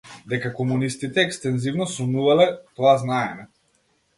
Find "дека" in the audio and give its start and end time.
0.31-0.49